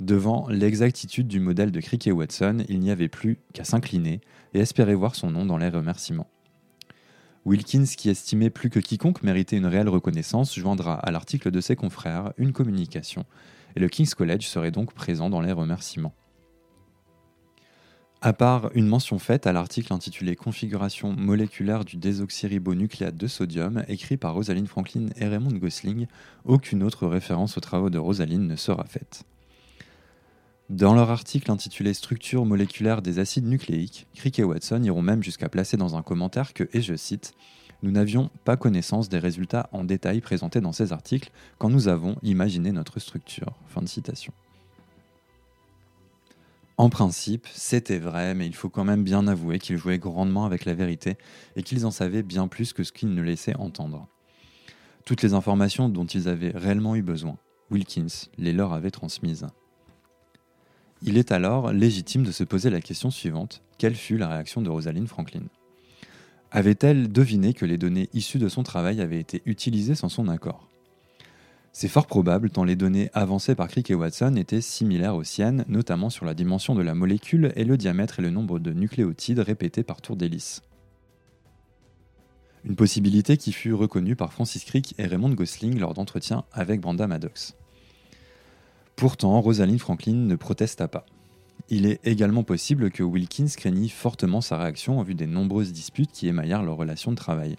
Devant 0.00 0.48
l'exactitude 0.48 1.28
du 1.28 1.38
modèle 1.38 1.70
de 1.70 1.80
Crick 1.80 2.06
et 2.08 2.12
Watson, 2.12 2.64
il 2.68 2.80
n'y 2.80 2.90
avait 2.90 3.08
plus 3.08 3.38
qu'à 3.52 3.62
s'incliner 3.62 4.20
et 4.54 4.58
espérer 4.58 4.94
voir 4.96 5.14
son 5.14 5.30
nom 5.30 5.46
dans 5.46 5.56
les 5.56 5.68
remerciements. 5.68 6.28
Wilkins, 7.44 7.84
qui 7.84 8.08
estimait 8.08 8.50
plus 8.50 8.70
que 8.70 8.80
quiconque 8.80 9.22
méritait 9.22 9.56
une 9.56 9.66
réelle 9.66 9.88
reconnaissance, 9.88 10.58
joindra 10.58 10.94
à 10.94 11.12
l'article 11.12 11.50
de 11.50 11.60
ses 11.60 11.76
confrères 11.76 12.32
une 12.38 12.52
communication 12.52 13.24
et 13.76 13.80
le 13.80 13.88
King's 13.88 14.14
College 14.14 14.46
serait 14.46 14.70
donc 14.70 14.92
présent 14.92 15.30
dans 15.30 15.40
les 15.40 15.52
remerciements. 15.52 16.14
À 18.20 18.32
part 18.32 18.70
une 18.74 18.86
mention 18.86 19.18
faite 19.18 19.46
à 19.46 19.52
l'article 19.52 19.92
intitulé 19.92 20.34
Configuration 20.34 21.12
moléculaire 21.12 21.84
du 21.84 21.96
désoxyribonucléate 21.96 23.18
de 23.18 23.26
sodium, 23.26 23.84
écrit 23.86 24.16
par 24.16 24.32
Rosalind 24.32 24.66
Franklin 24.66 25.08
et 25.16 25.26
Raymond 25.26 25.58
Gosling, 25.58 26.06
aucune 26.46 26.82
autre 26.82 27.06
référence 27.06 27.58
aux 27.58 27.60
travaux 27.60 27.90
de 27.90 27.98
Rosalind 27.98 28.48
ne 28.48 28.56
sera 28.56 28.84
faite. 28.84 29.24
Dans 30.70 30.94
leur 30.94 31.10
article 31.10 31.50
intitulé 31.50 31.92
Structure 31.92 32.46
moléculaire 32.46 33.02
des 33.02 33.18
acides 33.18 33.44
nucléiques, 33.44 34.06
Crick 34.14 34.38
et 34.38 34.44
Watson 34.44 34.82
iront 34.82 35.02
même 35.02 35.22
jusqu'à 35.22 35.50
placer 35.50 35.76
dans 35.76 35.94
un 35.94 36.00
commentaire 36.00 36.54
que, 36.54 36.70
et 36.72 36.80
je 36.80 36.94
cite, 36.94 37.34
nous 37.84 37.90
n'avions 37.90 38.30
pas 38.46 38.56
connaissance 38.56 39.10
des 39.10 39.18
résultats 39.18 39.68
en 39.70 39.84
détail 39.84 40.22
présentés 40.22 40.62
dans 40.62 40.72
ces 40.72 40.94
articles 40.94 41.30
quand 41.58 41.68
nous 41.68 41.86
avons 41.86 42.16
imaginé 42.22 42.72
notre 42.72 42.98
structure. 42.98 43.52
Fin 43.68 43.82
de 43.82 43.88
citation. 43.88 44.32
En 46.78 46.88
principe, 46.88 47.46
c'était 47.52 47.98
vrai, 47.98 48.34
mais 48.34 48.46
il 48.46 48.54
faut 48.54 48.70
quand 48.70 48.84
même 48.84 49.04
bien 49.04 49.28
avouer 49.28 49.58
qu'ils 49.58 49.76
jouaient 49.76 49.98
grandement 49.98 50.46
avec 50.46 50.64
la 50.64 50.72
vérité 50.72 51.18
et 51.56 51.62
qu'ils 51.62 51.84
en 51.84 51.90
savaient 51.90 52.22
bien 52.22 52.48
plus 52.48 52.72
que 52.72 52.84
ce 52.84 52.90
qu'ils 52.90 53.14
ne 53.14 53.20
laissaient 53.20 53.56
entendre. 53.56 54.08
Toutes 55.04 55.20
les 55.20 55.34
informations 55.34 55.90
dont 55.90 56.06
ils 56.06 56.26
avaient 56.26 56.52
réellement 56.54 56.96
eu 56.96 57.02
besoin, 57.02 57.36
Wilkins 57.70 58.28
les 58.38 58.54
leur 58.54 58.72
avait 58.72 58.90
transmises. 58.90 59.46
Il 61.02 61.18
est 61.18 61.32
alors 61.32 61.70
légitime 61.70 62.22
de 62.22 62.32
se 62.32 62.44
poser 62.44 62.70
la 62.70 62.80
question 62.80 63.10
suivante 63.10 63.62
quelle 63.76 63.94
fut 63.94 64.16
la 64.16 64.28
réaction 64.28 64.62
de 64.62 64.70
Rosalind 64.70 65.06
Franklin? 65.06 65.42
Avait-elle 66.56 67.10
deviné 67.10 67.52
que 67.52 67.64
les 67.64 67.78
données 67.78 68.08
issues 68.12 68.38
de 68.38 68.48
son 68.48 68.62
travail 68.62 69.00
avaient 69.00 69.18
été 69.18 69.42
utilisées 69.44 69.96
sans 69.96 70.08
son 70.08 70.28
accord? 70.28 70.68
C'est 71.72 71.88
fort 71.88 72.06
probable 72.06 72.48
tant 72.48 72.62
les 72.62 72.76
données 72.76 73.10
avancées 73.12 73.56
par 73.56 73.66
Crick 73.66 73.90
et 73.90 73.96
Watson 73.96 74.36
étaient 74.36 74.60
similaires 74.60 75.16
aux 75.16 75.24
siennes, 75.24 75.64
notamment 75.66 76.10
sur 76.10 76.24
la 76.24 76.32
dimension 76.32 76.76
de 76.76 76.82
la 76.82 76.94
molécule 76.94 77.52
et 77.56 77.64
le 77.64 77.76
diamètre 77.76 78.20
et 78.20 78.22
le 78.22 78.30
nombre 78.30 78.60
de 78.60 78.72
nucléotides 78.72 79.40
répétés 79.40 79.82
par 79.82 80.00
tour 80.00 80.14
d'hélice. 80.14 80.62
Une 82.64 82.76
possibilité 82.76 83.36
qui 83.36 83.50
fut 83.50 83.74
reconnue 83.74 84.14
par 84.14 84.32
Francis 84.32 84.64
Crick 84.64 84.94
et 84.96 85.06
Raymond 85.06 85.34
Gosling 85.34 85.80
lors 85.80 85.94
d'entretiens 85.94 86.44
avec 86.52 86.80
Brenda 86.80 87.08
Maddox. 87.08 87.56
Pourtant, 88.94 89.40
Rosalind 89.40 89.80
Franklin 89.80 90.14
ne 90.14 90.36
protesta 90.36 90.86
pas. 90.86 91.04
Il 91.68 91.86
est 91.86 92.00
également 92.04 92.42
possible 92.42 92.90
que 92.90 93.02
Wilkins 93.02 93.46
craignît 93.56 93.88
fortement 93.88 94.40
sa 94.40 94.58
réaction 94.58 94.98
en 94.98 95.02
vue 95.02 95.14
des 95.14 95.26
nombreuses 95.26 95.72
disputes 95.72 96.12
qui 96.12 96.28
émaillèrent 96.28 96.62
leur 96.62 96.76
relation 96.76 97.10
de 97.10 97.16
travail 97.16 97.56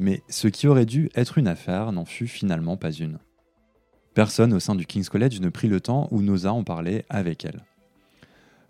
mais 0.00 0.22
ce 0.30 0.48
qui 0.48 0.66
aurait 0.66 0.86
dû 0.86 1.10
être 1.14 1.36
une 1.36 1.46
affaire 1.46 1.92
n'en 1.92 2.06
fut 2.06 2.26
finalement 2.26 2.78
pas 2.78 2.90
une. 2.90 3.18
Personne 4.14 4.54
au 4.54 4.58
sein 4.58 4.74
du 4.74 4.86
King's 4.86 5.10
College 5.10 5.40
ne 5.40 5.50
prit 5.50 5.68
le 5.68 5.80
temps 5.80 6.08
ou 6.10 6.22
n'osa 6.22 6.52
en 6.52 6.64
parler 6.64 7.04
avec 7.10 7.44
elle. 7.44 7.64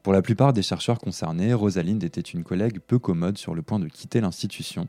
Pour 0.03 0.13
la 0.13 0.23
plupart 0.23 0.53
des 0.53 0.63
chercheurs 0.63 0.99
concernés, 0.99 1.55
Rosalind 1.55 2.03
était 2.03 2.21
une 2.21 2.43
collègue 2.43 2.81
peu 2.81 2.99
commode 2.99 3.39
sur 3.39 3.55
le 3.55 3.63
point 3.63 3.79
de 3.79 3.87
quitter 3.87 4.21
l'institution. 4.21 4.89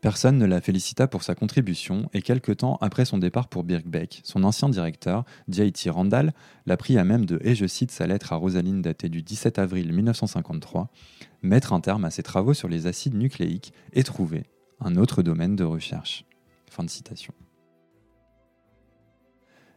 Personne 0.00 0.38
ne 0.38 0.46
la 0.46 0.60
félicita 0.60 1.08
pour 1.08 1.24
sa 1.24 1.34
contribution 1.34 2.08
et 2.12 2.22
quelque 2.22 2.52
temps 2.52 2.78
après 2.80 3.04
son 3.04 3.18
départ 3.18 3.48
pour 3.48 3.64
Birkbeck, 3.64 4.20
son 4.22 4.44
ancien 4.44 4.68
directeur, 4.68 5.24
J.T. 5.48 5.90
Randall, 5.90 6.32
l'a 6.66 6.76
pris 6.76 6.98
à 6.98 7.04
même 7.04 7.26
de, 7.26 7.40
et 7.42 7.56
je 7.56 7.66
cite 7.66 7.90
sa 7.90 8.06
lettre 8.06 8.32
à 8.32 8.36
Rosalind 8.36 8.80
datée 8.80 9.08
du 9.08 9.22
17 9.22 9.58
avril 9.58 9.92
1953, 9.92 10.88
mettre 11.42 11.72
un 11.72 11.80
terme 11.80 12.04
à 12.04 12.10
ses 12.10 12.22
travaux 12.22 12.54
sur 12.54 12.68
les 12.68 12.86
acides 12.86 13.14
nucléiques 13.14 13.72
et 13.92 14.04
trouver, 14.04 14.44
un 14.80 14.94
autre 14.94 15.24
domaine 15.24 15.56
de 15.56 15.64
recherche. 15.64 16.24
Fin 16.70 16.84
de 16.84 16.90
citation. 16.90 17.34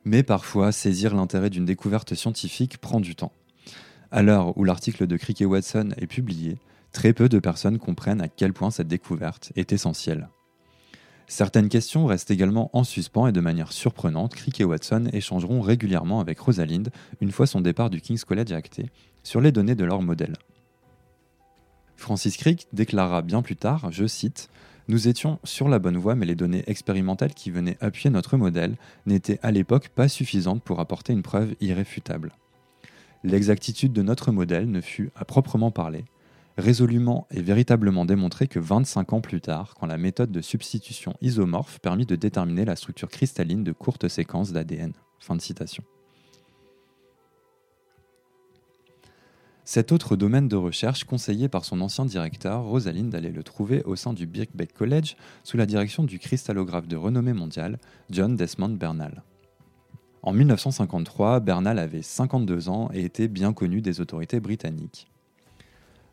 Mais 0.03 0.21
parfois, 0.21 0.71
saisir 0.71 1.15
l'intérêt 1.15 1.49
d'une 1.49 1.65
découverte 1.65 2.13
scientifique 2.13 2.77
prend 2.77 2.99
du 2.99 3.15
temps. 3.15 3.33
À 4.11 4.21
l'heure 4.21 4.55
où 4.57 4.65
l'article 4.65 5.07
de 5.07 5.17
Crick 5.17 5.41
et 5.41 5.45
Watson 5.45 5.89
est 5.97 6.07
publié, 6.07 6.59
très 6.91 7.13
peu 7.13 7.29
de 7.29 7.39
personnes 7.39 7.79
comprennent 7.79 8.21
à 8.21 8.27
quel 8.27 8.53
point 8.53 8.71
cette 8.71 8.87
découverte 8.87 9.51
est 9.55 9.73
essentielle. 9.73 10.29
Certaines 11.27 11.69
questions 11.69 12.05
restent 12.05 12.31
également 12.31 12.69
en 12.73 12.83
suspens 12.83 13.27
et 13.27 13.31
de 13.31 13.39
manière 13.39 13.71
surprenante, 13.71 14.35
Crick 14.35 14.59
et 14.59 14.65
Watson 14.65 15.07
échangeront 15.13 15.61
régulièrement 15.61 16.19
avec 16.19 16.39
Rosalind, 16.39 16.89
une 17.21 17.31
fois 17.31 17.47
son 17.47 17.61
départ 17.61 17.89
du 17.89 18.01
King's 18.01 18.25
College 18.25 18.51
acté, 18.51 18.87
sur 19.23 19.39
les 19.39 19.53
données 19.53 19.75
de 19.75 19.85
leur 19.85 20.01
modèle. 20.01 20.35
Francis 21.95 22.35
Crick 22.35 22.67
déclara 22.73 23.21
bien 23.21 23.41
plus 23.41 23.55
tard, 23.55 23.91
je 23.91 24.07
cite, 24.07 24.49
nous 24.87 25.07
étions 25.07 25.39
sur 25.45 25.69
la 25.69 25.79
bonne 25.79 25.95
voie, 25.95 26.15
mais 26.15 26.25
les 26.25 26.35
données 26.35 26.65
expérimentales 26.67 27.33
qui 27.33 27.49
venaient 27.49 27.77
appuyer 27.79 28.09
notre 28.09 28.35
modèle 28.35 28.75
n'étaient 29.05 29.39
à 29.41 29.51
l'époque 29.51 29.89
pas 29.89 30.09
suffisantes 30.09 30.63
pour 30.63 30.81
apporter 30.81 31.13
une 31.13 31.21
preuve 31.21 31.55
irréfutable. 31.61 32.33
L'exactitude 33.23 33.93
de 33.93 34.01
notre 34.01 34.33
modèle 34.33 34.69
ne 34.69 34.81
fut, 34.81 35.11
à 35.15 35.23
proprement 35.23 35.71
parler, 35.71 36.03
résolument 36.61 37.27
et 37.31 37.41
véritablement 37.41 38.05
démontrée 38.05 38.47
que 38.47 38.59
25 38.59 39.13
ans 39.13 39.21
plus 39.21 39.41
tard, 39.41 39.75
quand 39.77 39.87
la 39.87 39.97
méthode 39.97 40.31
de 40.31 40.41
substitution 40.41 41.15
isomorphe 41.19 41.79
permit 41.79 42.05
de 42.05 42.15
déterminer 42.15 42.63
la 42.63 42.77
structure 42.77 43.09
cristalline 43.09 43.63
de 43.65 43.73
courtes 43.73 44.07
séquences 44.07 44.53
d'ADN. 44.53 44.93
Fin. 45.19 45.37
Cet 49.63 49.91
autre 49.91 50.15
domaine 50.15 50.47
de 50.47 50.55
recherche, 50.55 51.03
conseillé 51.03 51.47
par 51.47 51.65
son 51.65 51.81
ancien 51.81 52.05
directeur, 52.05 52.63
Rosalind 52.63 53.13
allait 53.13 53.31
le 53.31 53.43
trouver 53.43 53.83
au 53.83 53.95
sein 53.95 54.13
du 54.13 54.25
Birkbeck 54.25 54.73
College 54.73 55.15
sous 55.43 55.57
la 55.57 55.65
direction 55.65 56.03
du 56.03 56.17
cristallographe 56.17 56.87
de 56.87 56.97
renommée 56.97 57.33
mondiale, 57.33 57.79
John 58.09 58.35
Desmond 58.35 58.69
Bernal. 58.69 59.23
En 60.23 60.33
1953, 60.33 61.39
Bernal 61.39 61.79
avait 61.79 62.01
52 62.01 62.69
ans 62.69 62.89
et 62.93 63.03
était 63.03 63.27
bien 63.27 63.53
connu 63.53 63.81
des 63.81 64.01
autorités 64.01 64.39
britanniques. 64.39 65.11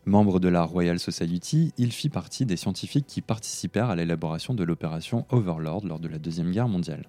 Membre 0.09 0.39
de 0.39 0.47
la 0.47 0.63
Royal 0.63 0.97
Society, 0.99 1.71
il 1.77 1.91
fit 1.91 2.09
partie 2.09 2.47
des 2.47 2.57
scientifiques 2.57 3.05
qui 3.05 3.21
participèrent 3.21 3.91
à 3.91 3.95
l'élaboration 3.95 4.55
de 4.55 4.63
l'opération 4.63 5.27
Overlord 5.29 5.85
lors 5.85 5.99
de 5.99 6.07
la 6.07 6.17
Deuxième 6.17 6.49
Guerre 6.49 6.67
mondiale. 6.67 7.07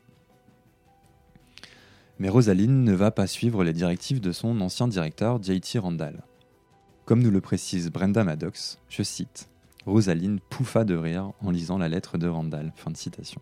Mais 2.18 2.28
Rosalind 2.28 2.84
ne 2.84 2.92
va 2.92 3.10
pas 3.10 3.26
suivre 3.26 3.64
les 3.64 3.72
directives 3.72 4.20
de 4.20 4.32
son 4.32 4.60
ancien 4.60 4.86
directeur, 4.86 5.42
J.T. 5.42 5.78
Randall. 5.78 6.22
Comme 7.06 7.22
nous 7.22 7.30
le 7.30 7.40
précise 7.40 7.90
Brenda 7.90 8.22
Maddox, 8.22 8.78
je 8.90 9.02
cite 9.02 9.48
Rosaline 9.86 10.38
pouffa 10.50 10.84
de 10.84 10.94
rire 10.94 11.32
en 11.40 11.50
lisant 11.50 11.78
la 11.78 11.88
lettre 11.88 12.18
de 12.18 12.28
Randall. 12.28 12.70
Fin 12.76 12.90
de 12.90 12.98
citation. 12.98 13.40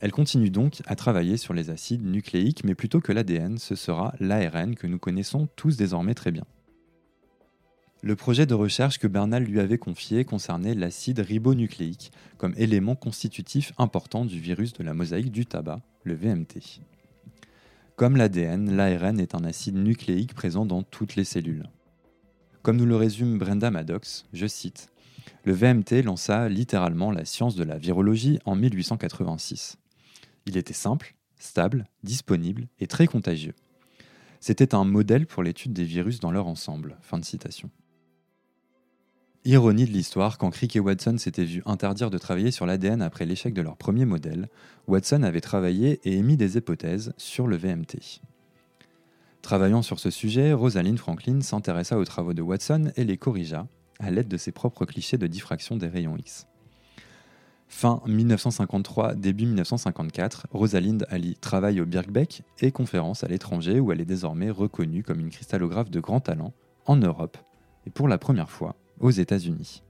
Elle 0.00 0.12
continue 0.12 0.48
donc 0.48 0.80
à 0.86 0.96
travailler 0.96 1.36
sur 1.36 1.52
les 1.52 1.68
acides 1.68 2.06
nucléiques, 2.06 2.64
mais 2.64 2.74
plutôt 2.74 3.02
que 3.02 3.12
l'ADN, 3.12 3.58
ce 3.58 3.74
sera 3.74 4.14
l'ARN 4.20 4.74
que 4.74 4.86
nous 4.86 4.98
connaissons 4.98 5.48
tous 5.54 5.76
désormais 5.76 6.14
très 6.14 6.32
bien. 6.32 6.44
Le 8.02 8.14
projet 8.14 8.46
de 8.46 8.54
recherche 8.54 8.98
que 8.98 9.06
Bernal 9.06 9.44
lui 9.44 9.58
avait 9.58 9.78
confié 9.78 10.24
concernait 10.24 10.74
l'acide 10.74 11.18
ribonucléique 11.20 12.12
comme 12.36 12.54
élément 12.56 12.94
constitutif 12.94 13.72
important 13.78 14.24
du 14.24 14.38
virus 14.38 14.74
de 14.74 14.84
la 14.84 14.92
mosaïque 14.92 15.32
du 15.32 15.46
tabac, 15.46 15.80
le 16.04 16.14
VMT. 16.14 16.82
Comme 17.96 18.16
l'ADN, 18.16 18.76
l'ARN 18.76 19.18
est 19.18 19.34
un 19.34 19.44
acide 19.44 19.76
nucléique 19.76 20.34
présent 20.34 20.66
dans 20.66 20.82
toutes 20.82 21.16
les 21.16 21.24
cellules. 21.24 21.70
Comme 22.62 22.76
nous 22.76 22.84
le 22.84 22.96
résume 22.96 23.38
Brenda 23.38 23.70
Maddox, 23.70 24.26
je 24.34 24.46
cite 24.46 24.90
Le 25.44 25.54
VMT 25.54 26.02
lança 26.04 26.50
littéralement 26.50 27.10
la 27.10 27.24
science 27.24 27.56
de 27.56 27.64
la 27.64 27.78
virologie 27.78 28.38
en 28.44 28.54
1886. 28.54 29.78
Il 30.44 30.58
était 30.58 30.74
simple, 30.74 31.14
stable, 31.38 31.86
disponible 32.02 32.68
et 32.78 32.86
très 32.86 33.06
contagieux. 33.06 33.54
C'était 34.40 34.74
un 34.74 34.84
modèle 34.84 35.26
pour 35.26 35.42
l'étude 35.42 35.72
des 35.72 35.84
virus 35.84 36.20
dans 36.20 36.30
leur 36.30 36.46
ensemble. 36.46 36.98
Fin 37.00 37.18
de 37.18 37.24
citation. 37.24 37.70
Ironie 39.46 39.84
de 39.84 39.92
l'histoire, 39.92 40.38
quand 40.38 40.50
Crick 40.50 40.74
et 40.74 40.80
Watson 40.80 41.18
s'étaient 41.18 41.44
vus 41.44 41.62
interdire 41.66 42.10
de 42.10 42.18
travailler 42.18 42.50
sur 42.50 42.66
l'ADN 42.66 43.00
après 43.00 43.26
l'échec 43.26 43.54
de 43.54 43.62
leur 43.62 43.76
premier 43.76 44.04
modèle, 44.04 44.48
Watson 44.88 45.22
avait 45.22 45.40
travaillé 45.40 46.00
et 46.02 46.16
émis 46.16 46.36
des 46.36 46.56
hypothèses 46.56 47.14
sur 47.16 47.46
le 47.46 47.56
VMT. 47.56 48.22
Travaillant 49.42 49.82
sur 49.82 50.00
ce 50.00 50.10
sujet, 50.10 50.52
Rosalind 50.52 50.98
Franklin 50.98 51.42
s'intéressa 51.42 51.96
aux 51.96 52.04
travaux 52.04 52.34
de 52.34 52.42
Watson 52.42 52.90
et 52.96 53.04
les 53.04 53.18
corrigea 53.18 53.68
à 54.00 54.10
l'aide 54.10 54.26
de 54.26 54.36
ses 54.36 54.50
propres 54.50 54.84
clichés 54.84 55.16
de 55.16 55.28
diffraction 55.28 55.76
des 55.76 55.86
rayons 55.86 56.16
X. 56.16 56.48
Fin 57.68 58.02
1953, 58.04 59.14
début 59.14 59.46
1954, 59.46 60.48
Rosalind 60.50 61.06
allie 61.08 61.36
travail 61.36 61.80
au 61.80 61.86
Birkbeck 61.86 62.42
et 62.62 62.72
conférences 62.72 63.22
à 63.22 63.28
l'étranger 63.28 63.78
où 63.78 63.92
elle 63.92 64.00
est 64.00 64.04
désormais 64.04 64.50
reconnue 64.50 65.04
comme 65.04 65.20
une 65.20 65.30
cristallographe 65.30 65.92
de 65.92 66.00
grand 66.00 66.18
talent 66.18 66.52
en 66.84 66.96
Europe 66.96 67.38
et 67.86 67.90
pour 67.90 68.08
la 68.08 68.18
première 68.18 68.50
fois 68.50 68.74
aux 69.00 69.10
États-Unis. 69.10 69.82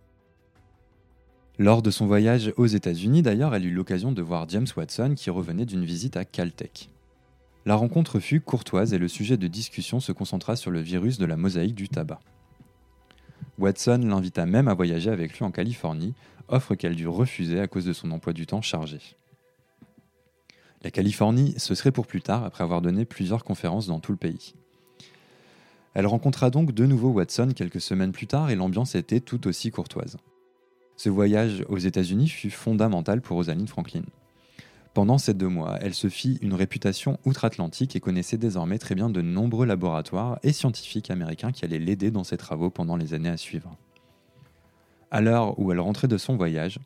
Lors 1.59 1.81
de 1.81 1.91
son 1.91 2.07
voyage 2.07 2.53
aux 2.57 2.67
États-Unis, 2.67 3.23
d'ailleurs, 3.23 3.55
elle 3.55 3.65
eut 3.65 3.73
l'occasion 3.73 4.13
de 4.13 4.21
voir 4.21 4.49
James 4.49 4.67
Watson 4.77 5.15
qui 5.17 5.31
revenait 5.31 5.65
d'une 5.65 5.85
visite 5.85 6.17
à 6.17 6.25
Caltech. 6.25 6.91
La 7.65 7.77
rencontre 7.77 8.21
fut 8.21 8.41
courtoise 8.41 8.93
et 8.93 8.99
le 8.99 9.09
sujet 9.09 9.37
de 9.37 9.47
discussion 9.49 9.99
se 9.99 10.13
concentra 10.13 10.55
sur 10.55 10.71
le 10.71 10.81
virus 10.81 11.19
de 11.19 11.25
la 11.25 11.37
mosaïque 11.37 11.75
du 11.75 11.89
tabac. 11.89 12.21
Watson 13.59 14.03
l'invita 14.05 14.45
même 14.45 14.69
à 14.69 14.75
voyager 14.75 15.11
avec 15.11 15.39
lui 15.39 15.45
en 15.45 15.51
Californie, 15.51 16.15
offre 16.49 16.75
qu'elle 16.75 16.95
dut 16.95 17.09
refuser 17.09 17.59
à 17.59 17.67
cause 17.67 17.87
de 17.87 17.93
son 17.93 18.11
emploi 18.11 18.33
du 18.33 18.47
temps 18.47 18.63
chargé. 18.63 19.01
La 20.83 20.91
Californie, 20.91 21.55
ce 21.57 21.75
serait 21.75 21.91
pour 21.91 22.07
plus 22.07 22.21
tard, 22.21 22.45
après 22.45 22.63
avoir 22.63 22.83
donné 22.83 23.05
plusieurs 23.05 23.45
conférences 23.45 23.87
dans 23.87 23.99
tout 23.99 24.13
le 24.13 24.19
pays. 24.19 24.55
Elle 25.97 26.07
rencontra 26.07 26.51
donc 26.51 26.73
de 26.73 26.85
nouveau 26.85 27.09
Watson 27.09 27.53
quelques 27.57 27.81
semaines 27.81 28.13
plus 28.13 28.27
tard 28.27 28.51
et 28.51 28.55
l'ambiance 28.55 28.95
était 28.95 29.21
tout 29.21 29.49
aussi 29.49 29.71
courtoise. 29.71 30.19
Ce 30.99 31.09
voyage 31.09 31.65
aux 31.71 31.79
États-Unis 31.79 32.29
fut 32.29 32.51
fondamental 32.51 33.23
pour 33.23 33.39
Rosalind 33.39 33.67
Franklin. 33.67 34.03
Pendant 34.93 35.17
ces 35.17 35.33
deux 35.33 35.49
mois, 35.49 35.79
elle 35.81 35.95
se 35.95 36.11
fit 36.11 36.39
une 36.43 36.53
réputation 36.53 37.19
outre-Atlantique 37.25 37.97
et 37.97 38.01
connaissait 38.01 38.37
désormais 38.37 38.77
très 38.77 38.95
bien 38.95 39.09
de 39.09 39.23
nombreux 39.23 39.65
laboratoires 39.65 40.39
et 40.43 40.53
scientifiques 40.53 41.11
américains 41.11 41.51
qui 41.51 41.65
allaient 41.65 41.79
l'aider 41.79 42.11
dans 42.11 42.25
ses 42.25 42.37
travaux 42.37 42.69
pendant 42.69 42.99
les 42.99 43.15
années 43.15 43.31
à 43.31 43.39
suivre. 43.39 43.75
À 45.11 45.23
l'heure 45.23 45.59
où 45.59 45.73
elle 45.73 45.81
rentrait 45.81 46.09
de 46.09 46.19
son 46.19 46.37
voyage, 46.37 46.79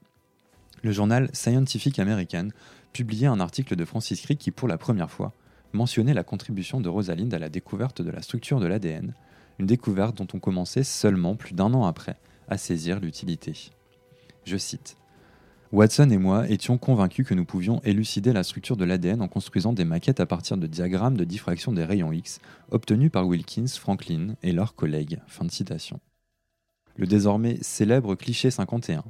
le 0.85 0.93
journal 0.93 1.29
Scientific 1.33 1.99
American 1.99 2.51
publiait 2.93 3.27
un 3.27 3.41
article 3.41 3.75
de 3.75 3.85
Francis 3.85 4.21
Crick 4.21 4.39
qui, 4.39 4.53
pour 4.53 4.69
la 4.69 4.79
première 4.79 5.11
fois, 5.11 5.33
mentionnait 5.73 6.15
la 6.15 6.25
contribution 6.25 6.81
de 6.81 6.89
Rosalind 6.89 7.33
à 7.33 7.39
la 7.39 7.49
découverte 7.49 8.03
de 8.03 8.11
la 8.11 8.23
structure 8.23 8.61
de 8.61 8.67
l'ADN, 8.67 9.15
une 9.59 9.67
découverte 9.67 10.17
dont 10.17 10.27
on 10.35 10.39
commençait 10.39 10.85
seulement 10.85 11.37
plus 11.37 11.55
d'un 11.55 11.73
an 11.75 11.85
après 11.85 12.17
à 12.49 12.59
saisir 12.59 13.01
l'utilité. 13.01 13.71
Je 14.45 14.57
cite 14.57 14.97
Watson 15.73 16.11
et 16.11 16.19
moi 16.19 16.49
étions 16.51 16.79
convaincus 16.79 17.25
que 17.25 17.35
nous 17.35 17.45
pouvions 17.45 17.81
élucider 17.85 18.33
la 18.33 18.43
structure 18.43 18.77
de 18.77 18.85
l'ADN 18.85 19.23
en 19.23 19.29
construisant 19.29 19.73
des 19.73 19.85
maquettes 19.85 20.19
à 20.19 20.27
partir 20.27 20.57
de 20.57 20.67
diagrammes 20.67 21.17
de 21.17 21.25
diffraction 21.25 21.73
des 21.73 21.85
rayons 21.85 22.11
X 22.11 22.41
obtenus 22.73 23.13
par 23.13 23.29
Wilkins, 23.29 23.69
Franklin 23.69 24.35
et 24.43 24.51
leurs 24.51 24.75
collègues. 24.75 25.21
Fin 25.29 25.45
de 25.45 25.51
citation. 25.53 26.01
Le 26.97 27.07
désormais 27.07 27.59
célèbre 27.63 28.17
cliché 28.17 28.51
51 28.51 29.05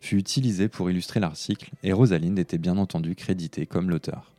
fut 0.00 0.16
utilisé 0.16 0.68
pour 0.68 0.90
illustrer 0.90 1.20
l'article 1.20 1.70
et 1.82 1.92
Rosalind 1.92 2.38
était 2.38 2.58
bien 2.58 2.78
entendu 2.78 3.14
créditée 3.14 3.66
comme 3.66 3.90
l'auteur. 3.90 4.35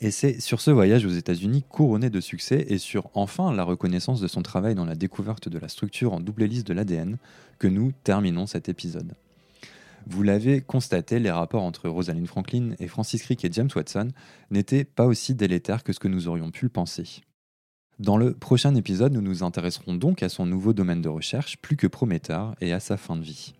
Et 0.00 0.12
c'est 0.12 0.40
sur 0.40 0.60
ce 0.60 0.70
voyage 0.70 1.04
aux 1.04 1.10
États-Unis 1.10 1.64
couronné 1.68 2.08
de 2.08 2.20
succès 2.20 2.64
et 2.68 2.78
sur 2.78 3.10
enfin 3.14 3.52
la 3.52 3.64
reconnaissance 3.64 4.20
de 4.20 4.28
son 4.28 4.42
travail 4.42 4.76
dans 4.76 4.84
la 4.84 4.94
découverte 4.94 5.48
de 5.48 5.58
la 5.58 5.68
structure 5.68 6.12
en 6.12 6.20
double 6.20 6.44
hélice 6.44 6.64
de 6.64 6.72
l'ADN 6.72 7.18
que 7.58 7.66
nous 7.66 7.92
terminons 8.04 8.46
cet 8.46 8.68
épisode. 8.68 9.14
Vous 10.06 10.22
l'avez 10.22 10.60
constaté, 10.60 11.18
les 11.18 11.32
rapports 11.32 11.64
entre 11.64 11.88
Rosalind 11.88 12.28
Franklin 12.28 12.74
et 12.78 12.86
Francis 12.86 13.22
Crick 13.22 13.44
et 13.44 13.50
James 13.52 13.68
Watson 13.74 14.08
n'étaient 14.50 14.84
pas 14.84 15.04
aussi 15.04 15.34
délétères 15.34 15.82
que 15.82 15.92
ce 15.92 15.98
que 15.98 16.08
nous 16.08 16.28
aurions 16.28 16.52
pu 16.52 16.66
le 16.66 16.70
penser. 16.70 17.22
Dans 17.98 18.16
le 18.16 18.32
prochain 18.32 18.76
épisode, 18.76 19.12
nous 19.12 19.20
nous 19.20 19.42
intéresserons 19.42 19.94
donc 19.94 20.22
à 20.22 20.28
son 20.28 20.46
nouveau 20.46 20.72
domaine 20.72 21.02
de 21.02 21.08
recherche, 21.08 21.56
plus 21.58 21.76
que 21.76 21.88
prometteur, 21.88 22.54
et 22.60 22.72
à 22.72 22.78
sa 22.78 22.96
fin 22.96 23.16
de 23.16 23.22
vie. 23.22 23.54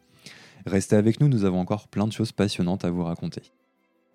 Restez 0.64 0.94
avec 0.94 1.20
nous, 1.20 1.28
nous 1.28 1.44
avons 1.44 1.58
encore 1.58 1.88
plein 1.88 2.06
de 2.06 2.12
choses 2.12 2.30
passionnantes 2.30 2.84
à 2.84 2.90
vous 2.90 3.02
raconter. 3.02 3.42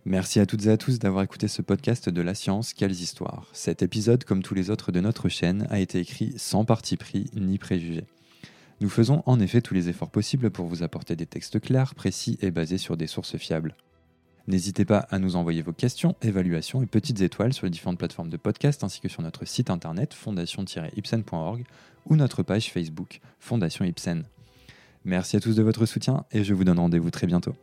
Merci 0.06 0.42
à 0.42 0.46
toutes 0.46 0.66
et 0.66 0.70
à 0.70 0.76
tous 0.76 1.00
d'avoir 1.00 1.24
écouté 1.24 1.48
ce 1.48 1.62
podcast 1.62 2.10
de 2.10 2.22
La 2.22 2.36
Science, 2.36 2.74
quelles 2.74 2.92
histoires. 2.92 3.48
Cet 3.54 3.82
épisode, 3.84 4.26
comme 4.26 4.44
tous 4.44 4.54
les 4.54 4.70
autres 4.70 4.92
de 4.92 5.00
notre 5.00 5.30
chaîne, 5.30 5.66
a 5.70 5.80
été 5.80 6.00
écrit 6.00 6.34
sans 6.36 6.66
parti 6.66 6.98
pris 6.98 7.32
ni 7.36 7.58
préjugé. 7.58 8.04
Nous 8.82 8.90
faisons 8.90 9.24
en 9.26 9.40
effet 9.40 9.62
tous 9.62 9.74
les 9.74 9.88
efforts 9.88 10.12
possibles 10.12 10.52
pour 10.52 10.66
vous 10.66 10.84
apporter 10.84 11.16
des 11.16 11.26
textes 11.26 11.62
clairs, 11.62 11.96
précis 11.96 12.38
et 12.42 12.52
basés 12.52 12.78
sur 12.78 12.98
des 12.98 13.08
sources 13.08 13.38
fiables. 13.38 13.76
N'hésitez 14.48 14.84
pas 14.84 15.08
à 15.10 15.20
nous 15.20 15.38
envoyer 15.38 15.62
vos 15.62 15.72
questions, 15.72 16.18
évaluations 16.22 16.84
et 16.84 16.86
petites 16.86 17.22
étoiles 17.22 17.54
sur 17.54 17.66
les 17.66 17.72
différentes 17.72 17.98
plateformes 17.98 18.30
de 18.30 18.36
podcast 18.36 18.84
ainsi 18.84 19.00
que 19.00 19.08
sur 19.08 19.22
notre 19.22 19.46
site 19.46 19.70
internet 19.70 20.14
fondation-ipsen.org 20.14 21.64
ou 22.08 22.18
notre 22.18 22.44
page 22.44 22.72
Facebook 22.72 23.22
Fondation 23.40 23.86
Ipsen. 23.86 24.26
Merci 25.06 25.38
à 25.38 25.40
tous 25.40 25.56
de 25.56 25.64
votre 25.64 25.86
soutien 25.86 26.26
et 26.34 26.44
je 26.44 26.54
vous 26.54 26.66
donne 26.66 26.80
rendez-vous 26.80 27.10
très 27.10 27.28
bientôt. 27.28 27.56